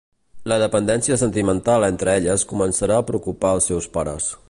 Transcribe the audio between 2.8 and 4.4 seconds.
a preocupar els seus pares.